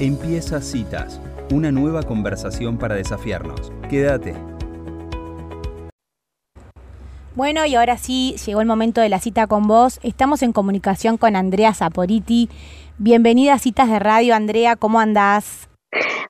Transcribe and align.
Empieza 0.00 0.60
Citas, 0.60 1.20
una 1.52 1.70
nueva 1.70 2.02
conversación 2.02 2.78
para 2.78 2.96
desafiarnos. 2.96 3.72
Quédate. 3.88 4.34
Bueno, 7.36 7.64
y 7.64 7.76
ahora 7.76 7.96
sí, 7.96 8.34
llegó 8.44 8.60
el 8.60 8.66
momento 8.66 9.00
de 9.00 9.08
la 9.08 9.20
cita 9.20 9.46
con 9.46 9.68
vos. 9.68 10.00
Estamos 10.02 10.42
en 10.42 10.52
comunicación 10.52 11.16
con 11.16 11.36
Andrea 11.36 11.72
Zaporiti. 11.74 12.50
Bienvenida 12.98 13.52
a 13.54 13.58
Citas 13.60 13.88
de 13.88 14.00
Radio, 14.00 14.34
Andrea, 14.34 14.74
¿cómo 14.74 14.98
andás? 14.98 15.68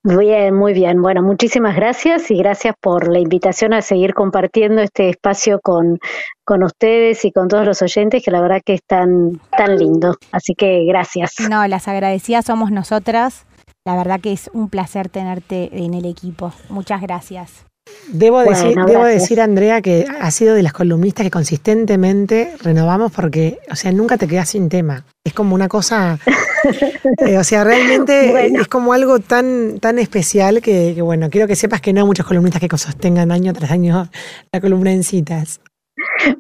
Bien, 0.02 0.54
muy 0.54 0.74
bien. 0.74 1.00
Bueno, 1.00 1.22
muchísimas 1.22 1.74
gracias 1.74 2.30
y 2.30 2.36
gracias 2.36 2.74
por 2.78 3.10
la 3.10 3.18
invitación 3.18 3.72
a 3.72 3.80
seguir 3.80 4.12
compartiendo 4.12 4.82
este 4.82 5.08
espacio 5.08 5.58
con, 5.62 5.98
con 6.44 6.62
ustedes 6.64 7.24
y 7.24 7.32
con 7.32 7.48
todos 7.48 7.64
los 7.64 7.80
oyentes, 7.80 8.22
que 8.22 8.30
la 8.30 8.42
verdad 8.42 8.60
que 8.62 8.74
es 8.74 8.84
tan, 8.86 9.40
tan 9.56 9.78
lindo. 9.78 10.16
Así 10.32 10.54
que 10.54 10.84
gracias. 10.84 11.36
No, 11.48 11.66
las 11.66 11.88
agradecidas 11.88 12.44
somos 12.44 12.70
nosotras. 12.70 13.46
La 13.86 13.96
verdad 13.96 14.20
que 14.20 14.32
es 14.32 14.50
un 14.54 14.70
placer 14.70 15.10
tenerte 15.10 15.84
en 15.84 15.92
el 15.92 16.06
equipo. 16.06 16.52
Muchas 16.70 17.02
gracias. 17.02 17.66
Debo, 18.08 18.40
decir, 18.40 18.74
debo 18.86 19.04
decir, 19.04 19.42
Andrea, 19.42 19.82
que 19.82 20.06
ha 20.20 20.30
sido 20.30 20.54
de 20.54 20.62
las 20.62 20.72
columnistas 20.72 21.24
que 21.24 21.30
consistentemente 21.30 22.54
renovamos 22.62 23.12
porque, 23.12 23.58
o 23.70 23.76
sea, 23.76 23.92
nunca 23.92 24.16
te 24.16 24.26
quedas 24.26 24.48
sin 24.48 24.70
tema. 24.70 25.04
Es 25.22 25.34
como 25.34 25.54
una 25.54 25.68
cosa, 25.68 26.18
eh, 27.26 27.36
o 27.36 27.44
sea, 27.44 27.62
realmente 27.62 28.46
es 28.46 28.68
como 28.68 28.94
algo 28.94 29.18
tan, 29.20 29.80
tan 29.80 29.98
especial 29.98 30.62
que, 30.62 30.92
que, 30.94 31.02
bueno, 31.02 31.28
quiero 31.28 31.46
que 31.46 31.56
sepas 31.56 31.82
que 31.82 31.92
no 31.92 32.00
hay 32.00 32.06
muchos 32.06 32.26
columnistas 32.26 32.62
que 32.62 32.78
sostengan 32.78 33.30
año 33.30 33.52
tras 33.52 33.70
año 33.70 34.08
la 34.50 34.60
columna 34.62 34.90
en 34.92 35.04
citas. 35.04 35.60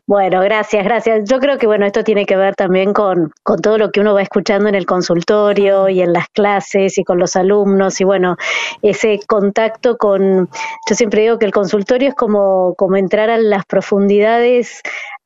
Bueno, 0.06 0.40
gracias, 0.42 0.84
gracias. 0.84 1.28
Yo 1.28 1.38
creo 1.38 1.58
que 1.58 1.66
bueno, 1.66 1.86
esto 1.86 2.04
tiene 2.04 2.26
que 2.26 2.36
ver 2.36 2.54
también 2.54 2.92
con, 2.92 3.32
con 3.42 3.60
todo 3.60 3.78
lo 3.78 3.90
que 3.90 4.00
uno 4.00 4.14
va 4.14 4.22
escuchando 4.22 4.68
en 4.68 4.74
el 4.74 4.86
consultorio 4.86 5.88
y 5.88 6.02
en 6.02 6.12
las 6.12 6.28
clases 6.28 6.98
y 6.98 7.04
con 7.04 7.18
los 7.18 7.36
alumnos 7.36 8.00
y 8.00 8.04
bueno, 8.04 8.36
ese 8.82 9.20
contacto 9.26 9.96
con, 9.96 10.48
yo 10.88 10.94
siempre 10.94 11.22
digo 11.22 11.38
que 11.38 11.46
el 11.46 11.52
consultorio 11.52 12.10
es 12.10 12.14
como, 12.14 12.74
como 12.76 12.96
entrar 12.96 13.30
a 13.30 13.38
las 13.38 13.64
profundidades 13.64 14.82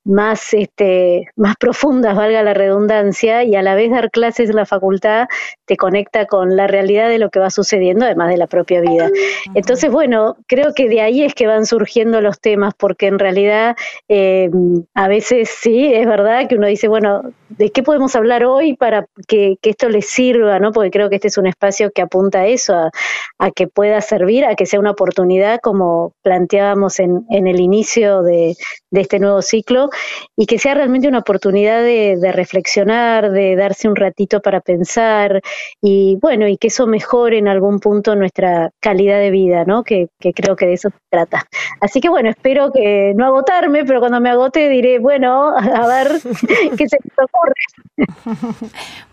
más, 0.09 0.55
este, 0.55 1.29
más 1.37 1.57
profundas, 1.57 2.17
valga 2.17 2.43
la 2.43 2.55
redundancia, 2.55 3.45
y 3.45 3.55
a 3.55 3.63
la 3.63 3.75
vez 3.75 3.91
dar 3.91 4.11
clases 4.11 4.49
en 4.49 4.57
la 4.57 4.65
facultad 4.65 5.29
te 5.67 5.77
conecta 5.77 6.25
con 6.25 6.57
la 6.57 6.67
realidad 6.67 7.11
de 7.11 7.19
lo 7.19 7.29
que 7.29 7.39
va 7.39 7.51
sucediendo, 7.51 8.07
además 8.07 8.31
de 8.31 8.39
la 8.39 8.47
propia 8.47 8.81
vida. 8.81 9.11
Entonces, 9.55 9.93
bueno, 9.93 10.37
creo 10.47 10.73
que 10.75 10.89
de 10.89 11.03
ahí 11.03 11.23
es 11.23 11.35
que 11.35 11.47
van 11.47 11.67
surgiendo 11.67 12.23
los 12.23 12.41
temas, 12.41 12.73
porque 12.75 13.07
en 13.07 13.19
realidad 13.19 13.77
eh, 14.09 14.49
a 14.95 15.09
veces 15.09 15.51
sí, 15.51 15.93
es 15.93 16.07
verdad 16.07 16.49
que 16.49 16.55
uno 16.55 16.67
dice, 16.67 16.89
bueno, 16.89 17.23
¿de 17.51 17.71
qué 17.71 17.83
podemos 17.83 18.17
hablar 18.17 18.45
hoy 18.45 18.75
para 18.75 19.07
que, 19.27 19.59
esto 19.63 19.91
les 19.91 20.09
sirva? 20.09 20.59
¿no? 20.59 20.73
Porque 20.73 20.91
creo 20.91 21.11
que 21.11 21.17
este 21.17 21.29
es 21.29 21.37
un 21.37 21.47
espacio 21.47 21.91
que 21.91 22.01
apunta 22.01 22.41
a 22.41 22.47
eso, 22.47 22.91
a, 23.39 23.51
que 23.51 23.69
pueda 23.69 24.01
servir, 24.01 24.47
a 24.47 24.55
que 24.55 24.65
sea 24.65 24.81
una 24.81 24.93
oportunidad, 24.93 25.61
como 25.61 26.15
planteábamos 26.23 26.99
en, 26.99 27.27
en 27.29 27.47
el 27.47 27.61
inicio 27.61 28.23
de, 28.23 28.57
de 28.91 29.01
este 29.01 29.19
nuevo 29.19 29.43
ciclo, 29.43 29.91
y 30.37 30.47
que 30.47 30.59
sea 30.59 30.75
realmente 30.75 31.09
una 31.09 31.19
oportunidad 31.19 31.83
de, 31.83 32.33
reflexionar, 32.33 33.31
de 33.31 33.57
darse 33.57 33.89
un 33.89 33.97
ratito 33.97 34.41
para 34.41 34.61
pensar 34.61 35.41
y 35.81 36.17
bueno, 36.21 36.47
y 36.47 36.57
que 36.57 36.69
eso 36.69 36.87
mejore 36.87 37.39
en 37.39 37.49
algún 37.49 37.81
punto 37.81 38.15
nuestra 38.15 38.71
calidad 38.81 39.19
de 39.19 39.31
vida, 39.31 39.65
¿no? 39.65 39.85
Que, 39.85 40.09
creo 40.35 40.57
que 40.57 40.67
de 40.67 40.75
eso 40.75 40.91
se 40.91 40.99
trata. 41.11 41.45
Así 41.81 42.01
que 42.01 42.09
bueno, 42.09 42.31
espero 42.31 42.73
que 42.73 43.13
no 43.17 43.27
agotarme, 43.27 43.85
pero 43.85 44.01
cuando 44.01 44.21
me 44.21 44.31
agote 44.31 44.69
diré, 44.69 44.99
bueno, 44.99 45.57
a 45.57 45.87
ver 45.87 46.09
qué 46.77 46.89
se 46.89 46.99
me 47.03 47.25
ocurre. 47.25 47.55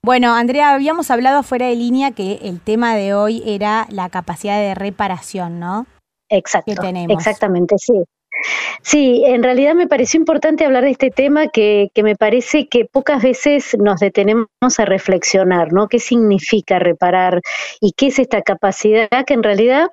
Bueno, 0.02 0.36
Andrea, 0.36 0.74
habíamos 0.74 1.10
hablado 1.10 1.42
fuera 1.44 1.68
de 1.68 1.76
línea 1.76 2.12
que 2.12 2.40
el 2.44 2.60
tema 2.60 2.96
de 2.96 3.14
hoy 3.14 3.42
era 3.46 3.88
la 3.90 4.10
capacidad 4.10 4.60
de 4.60 4.76
reparación, 4.76 5.60
¿no? 5.60 5.88
Exacto. 6.30 6.74
Exactamente, 7.10 7.78
sí. 7.78 8.04
Sí, 8.82 9.24
en 9.26 9.44
realidad 9.44 9.74
me 9.74 9.88
pareció 9.88 10.20
importante 10.20 10.66
hablar 10.66 10.84
de 10.84 10.92
este 10.92 11.10
tema 11.10 11.48
que, 11.48 11.90
que, 11.94 12.04
me 12.04 12.16
parece 12.16 12.68
que 12.68 12.86
pocas 12.86 13.24
veces 13.24 13.76
nos 13.80 14.00
detenemos 14.00 14.48
a 14.78 14.86
reflexionar, 14.86 15.74
¿no? 15.74 15.88
¿Qué 15.88 16.00
significa 16.00 16.78
reparar 16.80 17.42
y 17.82 17.94
qué 17.94 18.08
es 18.08 18.20
esta 18.20 18.42
capacidad 18.42 19.26
que 19.26 19.34
en 19.34 19.44
realidad 19.44 19.88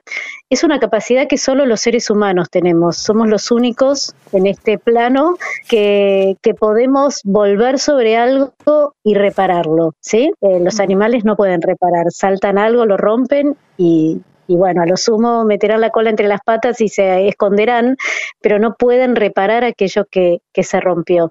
es 0.50 0.64
una 0.64 0.78
capacidad 0.78 1.26
que 1.26 1.38
solo 1.38 1.64
los 1.66 1.80
seres 1.80 2.10
humanos 2.10 2.50
tenemos? 2.50 2.96
Somos 2.96 3.28
los 3.28 3.50
únicos 3.50 4.14
en 4.32 4.46
este 4.46 4.78
plano 4.78 5.36
que, 5.68 6.36
que 6.42 6.54
podemos 6.54 7.20
volver 7.24 7.78
sobre 7.78 8.16
algo 8.16 8.52
y 9.02 9.14
repararlo, 9.14 9.94
¿sí? 10.00 10.32
Eh, 10.42 10.60
los 10.60 10.80
animales 10.80 11.24
no 11.24 11.36
pueden 11.36 11.62
reparar, 11.62 12.06
saltan 12.10 12.58
algo, 12.58 12.84
lo 12.84 12.96
rompen 12.96 13.56
y 13.78 14.20
y 14.52 14.56
bueno, 14.56 14.82
a 14.82 14.86
lo 14.86 14.98
sumo 14.98 15.44
meterán 15.44 15.80
la 15.80 15.88
cola 15.88 16.10
entre 16.10 16.28
las 16.28 16.40
patas 16.44 16.80
y 16.82 16.88
se 16.88 17.26
esconderán, 17.26 17.96
pero 18.42 18.58
no 18.58 18.74
pueden 18.74 19.16
reparar 19.16 19.64
aquello 19.64 20.04
que, 20.10 20.40
que 20.52 20.62
se 20.62 20.78
rompió. 20.78 21.30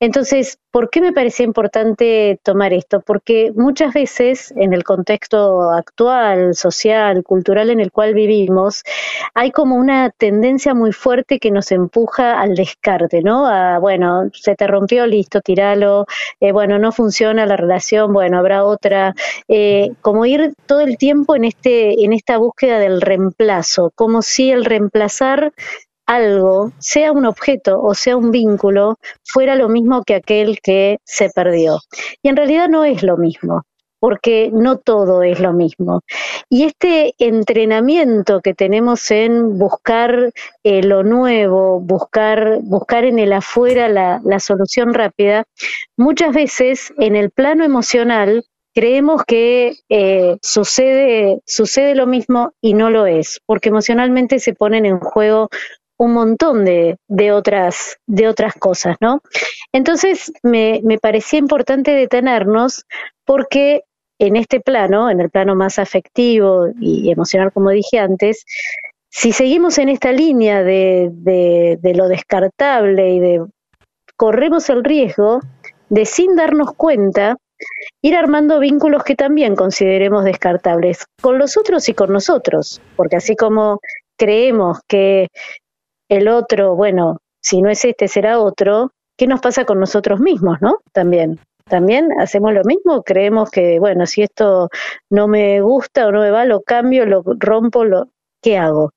Entonces, 0.00 0.58
¿por 0.72 0.90
qué 0.90 1.00
me 1.00 1.12
parecía 1.12 1.44
importante 1.44 2.40
tomar 2.42 2.72
esto? 2.72 3.00
Porque 3.00 3.52
muchas 3.54 3.92
veces 3.92 4.52
en 4.56 4.72
el 4.72 4.82
contexto 4.82 5.70
actual, 5.70 6.54
social, 6.54 7.22
cultural 7.22 7.70
en 7.70 7.78
el 7.78 7.92
cual 7.92 8.14
vivimos, 8.14 8.82
hay 9.34 9.52
como 9.52 9.76
una 9.76 10.10
tendencia 10.10 10.74
muy 10.74 10.92
fuerte 10.92 11.38
que 11.38 11.50
nos 11.50 11.70
empuja 11.70 12.40
al 12.40 12.54
descarte, 12.54 13.22
¿no? 13.22 13.46
A, 13.46 13.78
bueno, 13.78 14.30
se 14.32 14.56
te 14.56 14.66
rompió, 14.66 15.06
listo, 15.06 15.42
tiralo, 15.42 16.06
eh, 16.40 16.52
bueno, 16.52 16.78
no 16.78 16.90
funciona 16.90 17.46
la 17.46 17.56
relación, 17.56 18.12
bueno, 18.12 18.38
habrá 18.38 18.64
otra, 18.64 19.14
eh, 19.48 19.90
como 20.00 20.24
ir 20.24 20.54
todo 20.66 20.80
el 20.80 20.96
tiempo 20.96 21.36
en, 21.36 21.44
este, 21.44 22.02
en 22.02 22.14
esta 22.14 22.38
búsqueda 22.38 22.78
del 22.78 23.02
reemplazo, 23.02 23.92
como 23.94 24.22
si 24.22 24.50
el 24.50 24.64
reemplazar 24.64 25.52
algo, 26.14 26.72
sea 26.78 27.12
un 27.12 27.26
objeto 27.26 27.80
o 27.80 27.94
sea 27.94 28.16
un 28.16 28.30
vínculo, 28.30 28.96
fuera 29.24 29.54
lo 29.54 29.68
mismo 29.68 30.04
que 30.04 30.14
aquel 30.14 30.60
que 30.60 30.98
se 31.04 31.30
perdió. 31.30 31.78
Y 32.22 32.28
en 32.28 32.36
realidad 32.36 32.68
no 32.68 32.84
es 32.84 33.02
lo 33.02 33.16
mismo, 33.16 33.62
porque 34.02 34.50
no 34.52 34.78
todo 34.78 35.22
es 35.22 35.38
lo 35.38 35.52
mismo. 35.52 36.00
Y 36.48 36.64
este 36.64 37.14
entrenamiento 37.18 38.40
que 38.40 38.52
tenemos 38.52 39.10
en 39.12 39.58
buscar 39.58 40.32
eh, 40.64 40.82
lo 40.82 41.04
nuevo, 41.04 41.80
buscar, 41.80 42.58
buscar 42.62 43.04
en 43.04 43.20
el 43.20 43.32
afuera 43.32 43.88
la, 43.88 44.40
solución 44.40 44.92
rápida, 44.92 45.44
muchas 45.96 46.34
veces 46.34 46.92
en 46.98 47.14
el 47.14 47.30
plano 47.30 47.64
emocional 47.64 48.44
creemos 48.74 49.22
que 49.24 49.76
eh, 49.88 50.36
sucede, 50.42 51.40
sucede 51.46 51.94
lo 51.94 52.08
mismo 52.08 52.54
y 52.60 52.74
no 52.74 52.90
lo 52.90 53.06
es, 53.06 53.40
porque 53.46 53.68
emocionalmente 53.68 54.40
se 54.40 54.52
ponen 54.52 54.84
en 54.84 54.98
juego 54.98 55.48
un 55.98 56.12
montón 56.12 56.64
de, 56.64 56.96
de, 57.08 57.32
otras, 57.32 57.98
de 58.06 58.28
otras 58.28 58.54
cosas, 58.54 58.96
¿no? 59.00 59.22
Entonces 59.72 60.32
me, 60.42 60.80
me 60.84 60.98
parecía 60.98 61.38
importante 61.38 61.92
detenernos 61.92 62.84
porque 63.24 63.82
en 64.18 64.36
este 64.36 64.60
plano, 64.60 65.10
en 65.10 65.20
el 65.20 65.30
plano 65.30 65.54
más 65.54 65.78
afectivo 65.78 66.66
y 66.80 67.10
emocional, 67.10 67.52
como 67.52 67.70
dije 67.70 67.98
antes, 67.98 68.44
si 69.08 69.32
seguimos 69.32 69.78
en 69.78 69.88
esta 69.88 70.12
línea 70.12 70.62
de, 70.62 71.10
de, 71.12 71.78
de 71.80 71.94
lo 71.94 72.08
descartable 72.08 73.14
y 73.14 73.20
de 73.20 73.44
corremos 74.16 74.70
el 74.70 74.84
riesgo 74.84 75.40
de 75.88 76.06
sin 76.06 76.36
darnos 76.36 76.72
cuenta 76.74 77.36
ir 78.00 78.16
armando 78.16 78.58
vínculos 78.60 79.04
que 79.04 79.14
también 79.14 79.56
consideremos 79.56 80.24
descartables 80.24 81.06
con 81.20 81.38
los 81.38 81.56
otros 81.56 81.88
y 81.88 81.94
con 81.94 82.12
nosotros, 82.12 82.80
porque 82.96 83.16
así 83.16 83.36
como 83.36 83.80
creemos 84.16 84.78
que 84.88 85.28
el 86.12 86.28
otro, 86.28 86.76
bueno, 86.76 87.18
si 87.40 87.62
no 87.62 87.70
es 87.70 87.84
este 87.84 88.06
será 88.06 88.38
otro, 88.38 88.92
¿qué 89.16 89.26
nos 89.26 89.40
pasa 89.40 89.64
con 89.64 89.80
nosotros 89.80 90.20
mismos, 90.20 90.58
no? 90.60 90.78
También. 90.92 91.38
También 91.64 92.10
hacemos 92.20 92.52
lo 92.52 92.64
mismo, 92.64 93.02
creemos 93.02 93.50
que, 93.50 93.78
bueno, 93.78 94.04
si 94.04 94.22
esto 94.22 94.68
no 95.08 95.26
me 95.26 95.62
gusta 95.62 96.06
o 96.06 96.12
no 96.12 96.20
me 96.20 96.30
va, 96.30 96.44
lo 96.44 96.60
cambio, 96.60 97.06
lo 97.06 97.22
rompo, 97.24 97.84
lo, 97.84 98.08
¿qué 98.42 98.58
hago? 98.58 98.90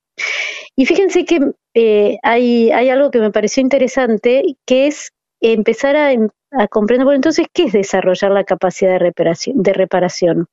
Y 0.74 0.84
fíjense 0.84 1.24
que 1.24 1.52
eh, 1.74 2.18
hay, 2.22 2.70
hay 2.70 2.90
algo 2.90 3.10
que 3.10 3.20
me 3.20 3.30
pareció 3.30 3.62
interesante, 3.62 4.42
que 4.66 4.88
es 4.88 5.12
empezar 5.40 5.96
a, 5.96 6.10
a 6.50 6.68
comprender. 6.68 7.04
Bueno, 7.04 7.16
entonces, 7.16 7.46
¿qué 7.52 7.64
es 7.64 7.72
desarrollar 7.72 8.30
la 8.30 8.44
capacidad 8.44 8.92
de 8.92 8.98
reparación, 8.98 9.62
de 9.62 9.72
reparación? 9.72 10.46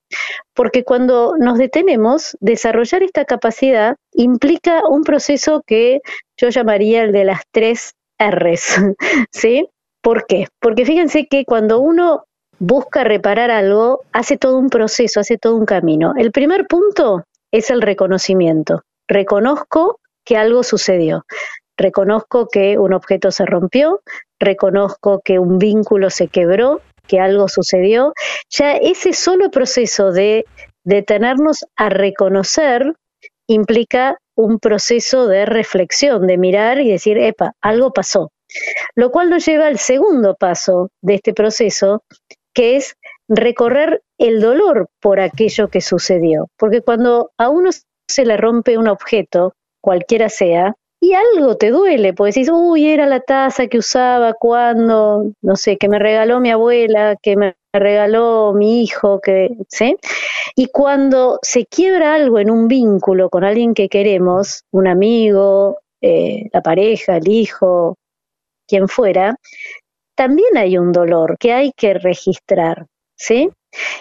Porque 0.53 0.83
cuando 0.83 1.35
nos 1.37 1.57
detenemos, 1.57 2.37
desarrollar 2.39 3.03
esta 3.03 3.25
capacidad 3.25 3.97
implica 4.13 4.83
un 4.87 5.03
proceso 5.03 5.61
que 5.65 6.01
yo 6.43 6.49
llamaría 6.49 7.03
el 7.03 7.13
de 7.13 7.23
las 7.23 7.43
tres 7.51 7.93
R's, 8.19 8.75
¿sí? 9.31 9.69
¿Por 10.01 10.25
qué? 10.25 10.47
Porque 10.59 10.85
fíjense 10.85 11.27
que 11.27 11.45
cuando 11.45 11.79
uno 11.79 12.25
busca 12.59 13.05
reparar 13.05 13.49
algo, 13.49 14.01
hace 14.11 14.37
todo 14.37 14.57
un 14.57 14.69
proceso, 14.69 15.21
hace 15.21 15.37
todo 15.37 15.55
un 15.55 15.65
camino. 15.65 16.13
El 16.17 16.33
primer 16.33 16.67
punto 16.67 17.23
es 17.49 17.69
el 17.69 17.81
reconocimiento. 17.81 18.81
Reconozco 19.07 20.01
que 20.25 20.35
algo 20.35 20.63
sucedió. 20.63 21.23
Reconozco 21.77 22.49
que 22.49 22.77
un 22.77 22.93
objeto 22.93 23.31
se 23.31 23.45
rompió, 23.45 24.01
reconozco 24.37 25.21
que 25.23 25.39
un 25.39 25.59
vínculo 25.59 26.09
se 26.09 26.27
quebró, 26.27 26.81
que 27.07 27.21
algo 27.21 27.47
sucedió. 27.47 28.11
Ya 28.49 28.73
ese 28.73 29.13
solo 29.13 29.49
proceso 29.49 30.11
de 30.11 30.45
detenernos 30.83 31.65
a 31.77 31.87
reconocer 31.87 32.95
implica 33.47 34.17
un 34.35 34.59
proceso 34.59 35.27
de 35.27 35.45
reflexión, 35.45 36.27
de 36.27 36.37
mirar 36.37 36.79
y 36.79 36.91
decir, 36.91 37.17
epa, 37.17 37.53
algo 37.61 37.91
pasó. 37.91 38.31
Lo 38.95 39.11
cual 39.11 39.29
nos 39.29 39.45
lleva 39.45 39.67
al 39.67 39.79
segundo 39.79 40.35
paso 40.35 40.89
de 41.01 41.15
este 41.15 41.33
proceso, 41.33 42.03
que 42.53 42.75
es 42.75 42.95
recorrer 43.27 44.01
el 44.17 44.41
dolor 44.41 44.89
por 45.01 45.19
aquello 45.19 45.69
que 45.69 45.81
sucedió. 45.81 46.47
Porque 46.57 46.81
cuando 46.81 47.31
a 47.37 47.49
uno 47.49 47.71
se 48.07 48.25
le 48.25 48.37
rompe 48.37 48.77
un 48.77 48.87
objeto, 48.87 49.53
cualquiera 49.81 50.29
sea, 50.29 50.75
y 51.03 51.13
algo 51.13 51.57
te 51.57 51.69
duele, 51.69 52.13
pues 52.13 52.33
decís, 52.33 52.49
uy, 52.49 52.87
era 52.87 53.05
la 53.05 53.19
taza 53.19 53.67
que 53.67 53.77
usaba 53.77 54.33
cuando, 54.33 55.33
no 55.41 55.55
sé, 55.57 55.75
que 55.75 55.89
me 55.89 55.99
regaló 55.99 56.39
mi 56.39 56.49
abuela, 56.49 57.17
que 57.21 57.35
me 57.35 57.55
regaló 57.73 58.53
mi 58.53 58.83
hijo, 58.83 59.19
que, 59.19 59.49
¿sí? 59.67 59.97
Y 60.55 60.67
cuando 60.67 61.39
se 61.41 61.65
quiebra 61.65 62.15
algo 62.15 62.39
en 62.39 62.49
un 62.49 62.69
vínculo 62.69 63.29
con 63.29 63.43
alguien 63.43 63.73
que 63.73 63.89
queremos, 63.89 64.63
un 64.71 64.87
amigo, 64.87 65.79
eh, 66.01 66.47
la 66.53 66.61
pareja, 66.61 67.17
el 67.17 67.27
hijo, 67.27 67.97
quien 68.65 68.87
fuera, 68.87 69.35
también 70.15 70.55
hay 70.55 70.77
un 70.77 70.93
dolor 70.93 71.37
que 71.37 71.51
hay 71.51 71.73
que 71.75 71.95
registrar, 71.95 72.85
¿sí? 73.17 73.49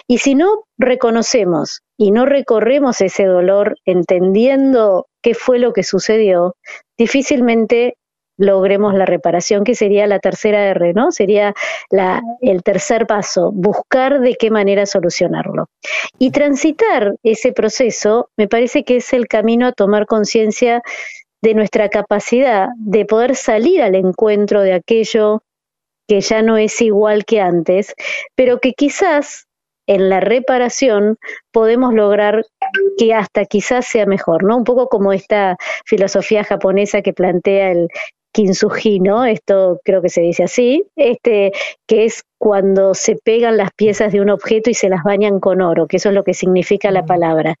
Y 0.07 0.19
si 0.19 0.35
no 0.35 0.63
reconocemos 0.77 1.81
y 1.97 2.11
no 2.11 2.25
recorremos 2.25 3.01
ese 3.01 3.25
dolor 3.25 3.75
entendiendo 3.85 5.07
qué 5.21 5.33
fue 5.33 5.59
lo 5.59 5.73
que 5.73 5.83
sucedió, 5.83 6.55
difícilmente 6.97 7.95
logremos 8.37 8.93
la 8.95 9.05
reparación, 9.05 9.63
que 9.63 9.75
sería 9.75 10.07
la 10.07 10.19
tercera 10.19 10.65
R, 10.65 10.93
¿no? 10.93 11.11
Sería 11.11 11.53
la, 11.91 12.21
el 12.41 12.63
tercer 12.63 13.05
paso, 13.05 13.51
buscar 13.51 14.19
de 14.21 14.35
qué 14.35 14.49
manera 14.49 14.85
solucionarlo. 14.85 15.67
Y 16.17 16.31
transitar 16.31 17.15
ese 17.23 17.51
proceso 17.53 18.29
me 18.37 18.47
parece 18.47 18.83
que 18.83 18.97
es 18.97 19.13
el 19.13 19.27
camino 19.27 19.67
a 19.67 19.71
tomar 19.71 20.05
conciencia 20.05 20.81
de 21.41 21.53
nuestra 21.53 21.89
capacidad 21.89 22.69
de 22.77 23.05
poder 23.05 23.35
salir 23.35 23.81
al 23.81 23.95
encuentro 23.95 24.61
de 24.61 24.73
aquello 24.73 25.43
que 26.07 26.21
ya 26.21 26.41
no 26.41 26.57
es 26.57 26.81
igual 26.81 27.25
que 27.25 27.41
antes, 27.41 27.93
pero 28.35 28.59
que 28.59 28.73
quizás 28.73 29.45
en 29.87 30.09
la 30.09 30.19
reparación 30.19 31.17
podemos 31.51 31.93
lograr 31.93 32.45
que 32.97 33.13
hasta 33.13 33.45
quizás 33.45 33.85
sea 33.85 34.05
mejor, 34.05 34.43
¿no? 34.43 34.57
Un 34.57 34.63
poco 34.63 34.87
como 34.87 35.13
esta 35.13 35.57
filosofía 35.85 36.43
japonesa 36.43 37.01
que 37.01 37.13
plantea 37.13 37.71
el 37.71 37.87
kintsugi, 38.33 38.99
¿no? 38.99 39.25
Esto 39.25 39.79
creo 39.83 40.01
que 40.01 40.09
se 40.09 40.21
dice 40.21 40.43
así, 40.43 40.83
este, 40.95 41.51
que 41.87 42.05
es 42.05 42.23
cuando 42.37 42.93
se 42.93 43.15
pegan 43.15 43.57
las 43.57 43.69
piezas 43.75 44.11
de 44.11 44.21
un 44.21 44.29
objeto 44.29 44.69
y 44.69 44.73
se 44.73 44.89
las 44.89 45.03
bañan 45.03 45.39
con 45.39 45.61
oro, 45.61 45.87
que 45.87 45.97
eso 45.97 46.09
es 46.09 46.15
lo 46.15 46.23
que 46.23 46.33
significa 46.33 46.91
la 46.91 47.03
mm. 47.03 47.05
palabra. 47.05 47.55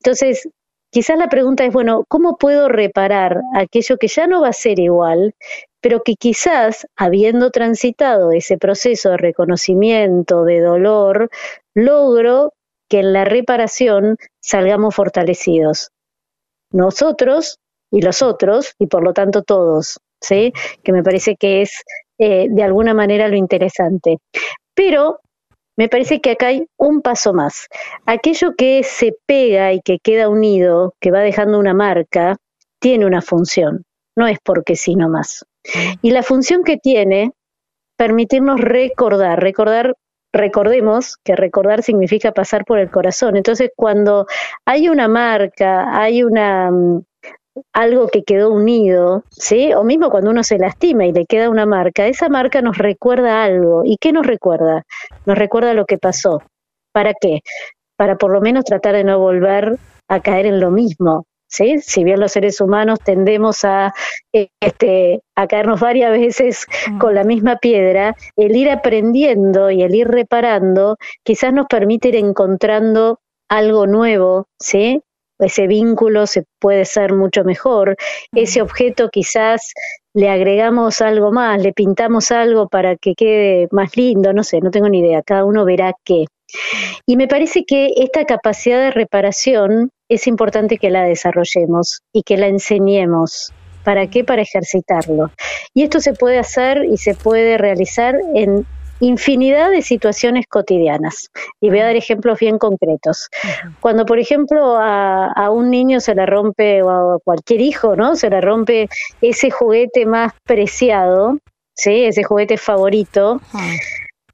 Entonces, 0.00 0.48
quizás 0.90 1.18
la 1.18 1.28
pregunta 1.28 1.64
es, 1.64 1.72
bueno, 1.72 2.04
¿cómo 2.08 2.36
puedo 2.36 2.68
reparar 2.68 3.40
aquello 3.54 3.96
que 3.98 4.08
ya 4.08 4.26
no 4.26 4.40
va 4.42 4.48
a 4.48 4.52
ser 4.52 4.78
igual, 4.78 5.34
pero 5.80 6.02
que 6.02 6.14
quizás, 6.14 6.86
habiendo 6.96 7.50
transitado 7.50 8.32
ese 8.32 8.58
proceso 8.58 9.10
de 9.10 9.16
reconocimiento, 9.18 10.44
de 10.44 10.60
dolor, 10.60 11.30
logro 11.74 12.52
que 12.88 13.00
en 13.00 13.12
la 13.12 13.24
reparación 13.24 14.16
salgamos 14.40 14.94
fortalecidos. 14.94 15.90
Nosotros 16.72 17.58
y 17.90 18.02
los 18.02 18.22
otros, 18.22 18.74
y 18.78 18.86
por 18.86 19.02
lo 19.02 19.12
tanto 19.12 19.42
todos, 19.42 19.98
¿sí? 20.20 20.52
Que 20.82 20.92
me 20.92 21.02
parece 21.02 21.36
que 21.36 21.62
es 21.62 21.82
eh, 22.18 22.48
de 22.50 22.62
alguna 22.62 22.94
manera 22.94 23.28
lo 23.28 23.36
interesante. 23.36 24.18
Pero 24.74 25.20
me 25.78 25.88
parece 25.88 26.20
que 26.20 26.32
acá 26.32 26.48
hay 26.48 26.66
un 26.76 27.02
paso 27.02 27.32
más. 27.32 27.68
Aquello 28.04 28.54
que 28.56 28.82
se 28.82 29.14
pega 29.26 29.72
y 29.72 29.80
que 29.80 30.00
queda 30.00 30.28
unido, 30.28 30.94
que 31.00 31.12
va 31.12 31.20
dejando 31.20 31.56
una 31.56 31.72
marca, 31.72 32.36
tiene 32.80 33.06
una 33.06 33.22
función, 33.22 33.84
no 34.16 34.26
es 34.26 34.38
porque 34.42 34.74
sí 34.74 34.96
nomás. 34.96 35.46
Y 36.02 36.10
la 36.10 36.24
función 36.24 36.64
que 36.64 36.78
tiene, 36.78 37.30
permitirnos 37.96 38.60
recordar, 38.60 39.40
recordar 39.40 39.94
recordemos 40.32 41.16
que 41.24 41.36
recordar 41.36 41.82
significa 41.82 42.32
pasar 42.32 42.64
por 42.64 42.78
el 42.78 42.90
corazón. 42.90 43.36
Entonces, 43.36 43.70
cuando 43.74 44.26
hay 44.66 44.88
una 44.88 45.08
marca, 45.08 45.96
hay 45.96 46.22
una 46.22 46.70
mm, 46.70 47.02
algo 47.72 48.08
que 48.08 48.22
quedó 48.22 48.50
unido, 48.50 49.24
¿sí? 49.30 49.72
O 49.74 49.84
mismo 49.84 50.10
cuando 50.10 50.30
uno 50.30 50.42
se 50.42 50.58
lastima 50.58 51.06
y 51.06 51.12
le 51.12 51.26
queda 51.26 51.50
una 51.50 51.66
marca, 51.66 52.06
esa 52.06 52.28
marca 52.28 52.62
nos 52.62 52.78
recuerda 52.78 53.44
algo. 53.44 53.82
¿Y 53.84 53.96
qué 53.98 54.12
nos 54.12 54.26
recuerda? 54.26 54.84
Nos 55.26 55.38
recuerda 55.38 55.74
lo 55.74 55.84
que 55.86 55.98
pasó. 55.98 56.42
¿Para 56.92 57.12
qué? 57.14 57.40
Para 57.96 58.16
por 58.16 58.32
lo 58.32 58.40
menos 58.40 58.64
tratar 58.64 58.94
de 58.94 59.04
no 59.04 59.18
volver 59.18 59.78
a 60.08 60.20
caer 60.20 60.46
en 60.46 60.60
lo 60.60 60.70
mismo. 60.70 61.26
¿sí? 61.48 61.78
Si 61.80 62.04
bien 62.04 62.20
los 62.20 62.32
seres 62.32 62.60
humanos 62.60 63.00
tendemos 63.04 63.64
a, 63.64 63.92
este, 64.32 65.22
a 65.34 65.46
caernos 65.46 65.80
varias 65.80 66.12
veces 66.12 66.66
mm. 66.90 66.98
con 66.98 67.14
la 67.14 67.24
misma 67.24 67.56
piedra, 67.56 68.14
el 68.36 68.54
ir 68.54 68.70
aprendiendo 68.70 69.70
y 69.70 69.82
el 69.82 69.94
ir 69.94 70.08
reparando 70.08 70.96
quizás 71.24 71.52
nos 71.52 71.66
permite 71.66 72.08
ir 72.08 72.16
encontrando 72.16 73.20
algo 73.48 73.86
nuevo, 73.86 74.46
¿sí? 74.58 75.02
Ese 75.38 75.66
vínculo 75.66 76.26
se 76.26 76.44
puede 76.58 76.84
ser 76.84 77.14
mucho 77.14 77.44
mejor, 77.44 77.96
ese 78.32 78.60
objeto 78.62 79.08
quizás 79.08 79.72
le 80.14 80.30
agregamos 80.30 81.00
algo 81.00 81.30
más, 81.30 81.62
le 81.62 81.72
pintamos 81.72 82.32
algo 82.32 82.68
para 82.68 82.96
que 82.96 83.14
quede 83.14 83.68
más 83.70 83.96
lindo, 83.96 84.32
no 84.32 84.42
sé, 84.42 84.60
no 84.60 84.70
tengo 84.70 84.88
ni 84.88 84.98
idea, 85.00 85.22
cada 85.22 85.44
uno 85.44 85.64
verá 85.64 85.92
qué. 86.04 86.26
Y 87.06 87.16
me 87.16 87.28
parece 87.28 87.64
que 87.64 87.90
esta 87.96 88.24
capacidad 88.24 88.80
de 88.80 88.90
reparación 88.90 89.90
es 90.08 90.26
importante 90.26 90.78
que 90.78 90.90
la 90.90 91.04
desarrollemos 91.04 92.00
y 92.12 92.22
que 92.22 92.36
la 92.36 92.48
enseñemos. 92.48 93.52
¿Para 93.84 94.08
qué? 94.08 94.24
Para 94.24 94.42
ejercitarlo. 94.42 95.30
Y 95.74 95.82
esto 95.82 96.00
se 96.00 96.14
puede 96.14 96.38
hacer 96.38 96.84
y 96.84 96.96
se 96.96 97.14
puede 97.14 97.58
realizar 97.58 98.16
en 98.34 98.66
infinidad 99.00 99.70
de 99.70 99.82
situaciones 99.82 100.46
cotidianas. 100.46 101.30
Y 101.60 101.70
voy 101.70 101.80
a 101.80 101.86
dar 101.86 101.96
ejemplos 101.96 102.38
bien 102.38 102.58
concretos. 102.58 103.28
Cuando, 103.80 104.04
por 104.06 104.18
ejemplo, 104.18 104.76
a, 104.78 105.50
un 105.50 105.70
niño 105.70 106.00
se 106.00 106.14
le 106.14 106.26
rompe, 106.26 106.82
o 106.82 107.14
a 107.14 107.18
cualquier 107.20 107.60
hijo, 107.60 107.96
¿no? 107.96 108.16
Se 108.16 108.30
le 108.30 108.40
rompe 108.40 108.88
ese 109.20 109.50
juguete 109.50 110.06
más 110.06 110.32
preciado, 110.44 111.38
¿sí? 111.74 112.04
Ese 112.04 112.24
juguete 112.24 112.56
favorito. 112.56 113.40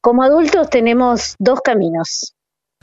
Como 0.01 0.23
adultos 0.23 0.71
tenemos 0.71 1.35
dos 1.39 1.61
caminos. 1.61 2.35